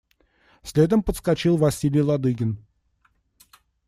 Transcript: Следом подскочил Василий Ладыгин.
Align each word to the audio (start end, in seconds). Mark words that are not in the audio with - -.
Следом 0.63 1.03
подскочил 1.03 1.57
Василий 1.57 2.01
Ладыгин. 2.01 2.57